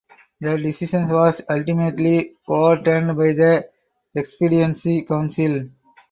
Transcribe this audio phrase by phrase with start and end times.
[0.39, 3.69] The decision was ultimately overturned by the
[4.15, 5.69] Expediency Council.